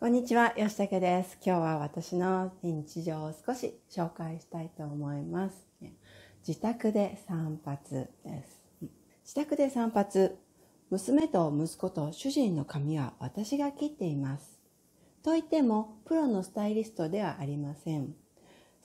[0.00, 1.38] こんにちは、吉武です。
[1.44, 5.56] 今日は私の日常を少し紹介したいと思います。
[6.46, 7.78] 自宅で散髪
[8.24, 8.62] です。
[9.24, 10.30] 自宅で散髪。
[10.90, 14.60] 娘と息子と主人の髪は私が切っています。
[15.24, 18.14] と言っても、プロのスタイリストではありません。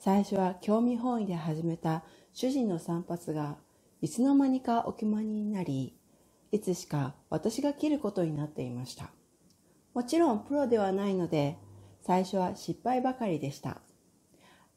[0.00, 2.02] 最初は興味本位で始めた
[2.32, 3.58] 主人の散髪が、
[4.02, 5.96] いつの間にかお決まりになり、
[6.50, 9.12] いつしか私が切ることになっていました。
[9.94, 11.56] もちろんプロではないので、
[12.02, 13.78] 最初は失敗ばかりでした。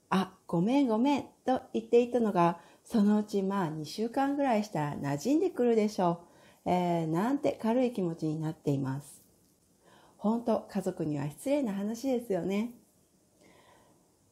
[0.09, 6.21] あ、ごめんごめんと言っていたのが、そのうちまあ2週間ぐらいしたら馴染んでくるでしょ
[6.65, 6.69] う。
[6.69, 9.23] えー、なんて軽い気持ちになっています。
[10.17, 12.71] 本当家族には失礼な話ですよね。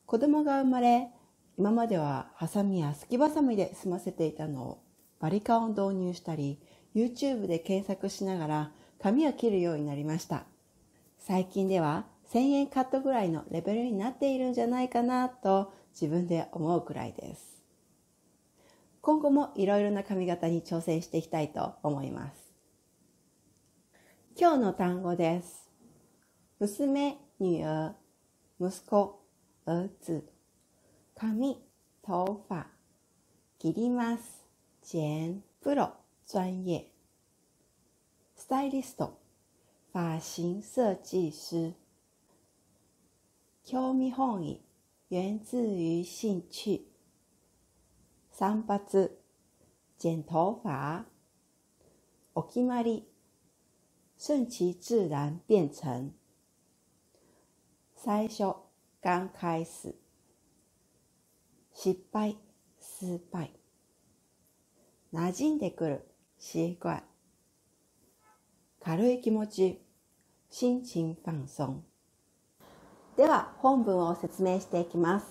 [0.05, 1.10] 子供が生まれ、
[1.58, 4.84] 今まではハサミやすきばさみで済ませていたのを
[5.20, 6.60] バリカンを導入したり、
[6.94, 8.72] YouTube で検索しながら
[9.02, 10.46] 髪を切るようになりました。
[11.28, 17.63] 最近では1000円カットぐらいのレベルになっているんじゃないかなと自分で思うくらいです。
[19.02, 22.54] 今後もいろいろな髪型に挑戦していきたいと思います。
[24.40, 25.72] 今日の単語です。
[26.60, 27.94] 娘、女兒、
[28.60, 29.26] 息子、
[29.66, 30.24] 兒子。
[31.16, 31.60] 髪、
[32.04, 32.66] 頭髮。
[33.58, 34.46] 切ります。
[34.84, 35.92] 剪、プロ、
[36.27, 36.82] 專業。
[38.36, 39.24] スタイリスト。
[39.96, 41.74] 发型设计师，
[43.63, 44.62] 興味本位
[45.07, 46.87] 源自於興趣。
[48.29, 49.12] 散髪、
[49.98, 51.05] 剪頭髮，
[52.34, 53.05] お決まり，
[54.20, 56.12] 順其自然變成。
[57.96, 58.54] 最初、
[59.02, 59.96] 剛開始。
[61.74, 62.35] 失敗、
[62.82, 63.52] 失敗。
[65.13, 66.06] 馴染んでくる、
[66.38, 67.03] 習慣。
[68.81, 69.84] 軽い気持ち、
[70.58, 71.81] 心情放鬆。
[73.18, 75.28] では本文を説明していきます。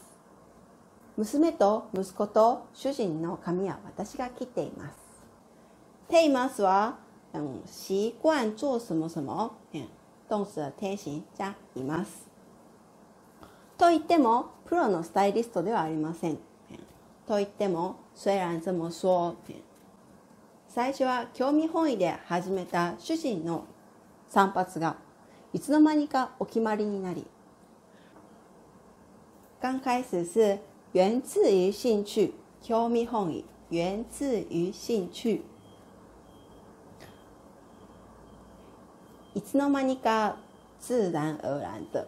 [1.17, 4.99] 娘と息子と主人の髪は私が切っています。
[6.11, 6.99] ていますは、
[7.33, 9.89] 嗯、習慣做什麼什麼、嗯、
[10.29, 12.29] 動詞的定型加います。
[13.79, 16.37] と言っても、プロのスタイリストではありません。
[17.27, 19.35] と言っても、虽然這麼說、
[20.69, 23.65] 最初は興味本位で始めた主人の
[24.29, 25.04] 散髪が
[25.55, 27.25] いつの間にかお決まりになり
[29.63, 30.61] 剛開始是
[30.93, 35.43] 源自於興趣興味本位源自於興趣
[39.35, 40.37] いつの間にか
[40.81, 42.07] 自然而然的、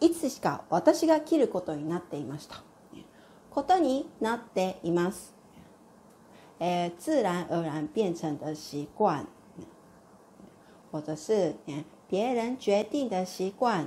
[0.00, 2.62] いつしか私が切ることになっていました。
[3.50, 5.34] ことになっています。
[6.58, 9.26] 呃，自然而然变成的习惯，
[10.90, 11.54] 或者是
[12.08, 13.86] 别人决定的习惯，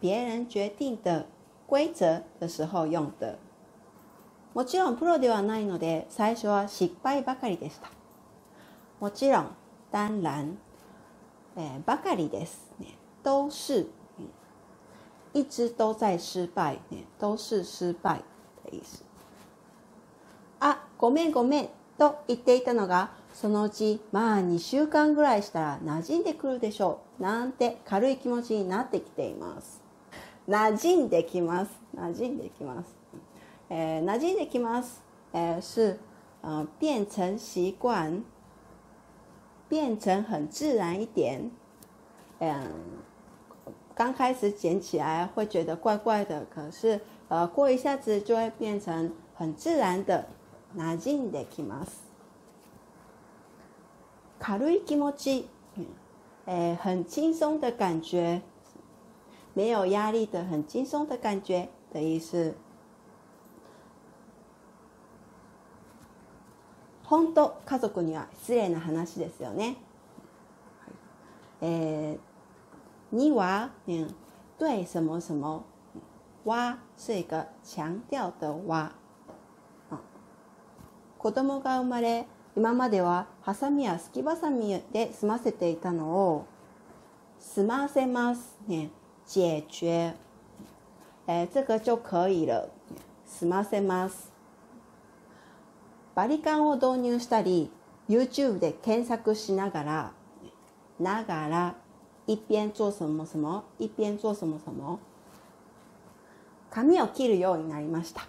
[0.00, 1.26] 别人决定的
[1.66, 3.38] 规則的時候用的。
[4.54, 7.90] もちろんプロではないので最初は失敗ばかりでした。
[8.98, 9.50] もちろん、
[9.92, 10.56] 当然、
[11.56, 12.96] えばかりです、ね。
[13.22, 13.86] 都是、
[15.34, 18.20] 一直都在失敗、ね、都是失敗
[18.64, 19.04] 的意思。
[20.60, 27.22] あ、ごめんごめんと言っていたのが、そのうちまあ2週間ぐらいしたら馴染んでくるでしょう。
[27.22, 29.82] なんて軽い気持ちになってきています。
[30.48, 31.70] 馴染んできます。
[31.94, 32.96] 馴染んできます。
[33.68, 35.02] えー、馴染んできます。
[35.34, 35.98] えー、是、
[36.40, 38.22] 呃、變成習慣，
[39.68, 41.50] 變成很自然一點。
[42.40, 42.70] 嗯，
[43.94, 46.98] 剛開始剪起來會覺得怪怪的，可是
[47.28, 50.24] 呃過一下子就會變成很自然的。
[50.74, 52.05] 馴染んできます。
[54.38, 55.48] 軽い気持ち、
[56.46, 58.42] えー、很輕鬆的感覺，
[59.54, 62.54] 沒有壓力的很輕鬆的感覺的意思。
[67.08, 69.76] 本当家族には失禮な話ですよね。
[71.60, 74.08] えー、你は、嗯、
[74.58, 75.62] 對什麼什麼，
[76.44, 78.92] は是一個強調的は。
[81.18, 82.26] 子供が生まれ
[82.56, 86.46] 今まではハサミやすきばさみで済ませていたのを
[87.38, 88.90] 済ませますね。
[89.26, 90.14] 解決
[91.26, 92.68] え这个就可以了。
[93.26, 94.32] 済ませます。
[96.14, 97.70] バリカンを導入したり
[98.08, 100.12] YouTube で検索しながら
[100.98, 101.74] ながら
[102.26, 104.98] 一邊做什麼什麼一邊做什麼什麼
[106.70, 108.26] 髪を切るようになりました。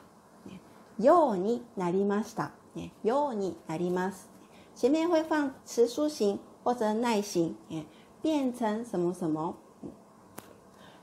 [1.00, 2.57] ようになりました。
[3.04, 4.30] ようになります。
[4.80, 7.56] 前面會放詞書形或者耐形，
[8.22, 9.56] 变成什么什么。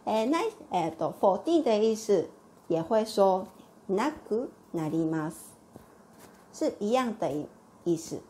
[0.06, 2.28] えないえっ、ー、と14的意思
[2.68, 3.46] 也会说
[3.88, 5.54] なくなります，
[6.52, 7.48] 是一样的
[7.84, 8.20] 意思。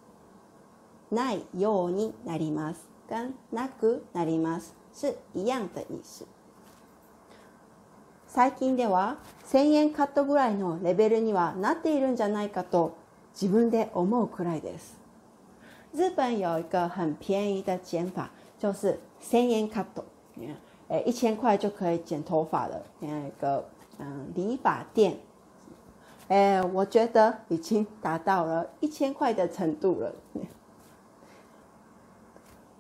[1.10, 6.26] ないようになります，跟なくなります是一样的意思。
[8.26, 12.96] 最近では1000円カットぐらいのレベルにはなっているんじゃないかと
[13.34, 14.96] 自分で思うくらいです。
[15.92, 20.04] 日本有一个很便宜的剪法，就是千円カット。
[20.88, 23.64] 诶，一千块就可以剪头发的那个
[23.98, 25.16] 嗯理发店，
[26.28, 30.12] 诶，我觉得已经达到了一千块的程度了。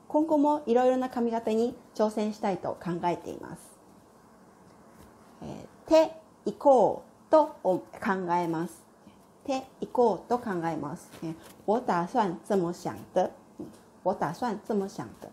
[0.06, 3.78] 今後もいろいろな髪型に挑戦したいと考えています。
[5.42, 6.12] えー、手
[6.44, 7.56] 行こうと
[8.00, 8.83] 考えます。
[9.45, 11.09] 手行こうと考えます。
[11.65, 13.31] 我打算这么想的。
[14.03, 15.29] 我打算这么想的。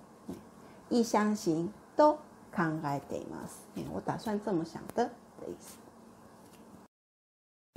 [0.88, 2.18] 一相行と
[2.52, 3.60] 考えています。
[3.92, 5.76] 我打算这么想的的意思。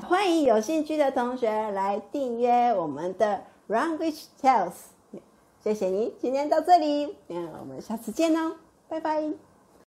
[0.07, 4.71] 欢迎有兴趣的同学来订阅我们的 Language Tales。
[5.61, 8.55] 谢谢你，今天到这里，我们下次见哦，
[8.87, 9.33] 拜拜。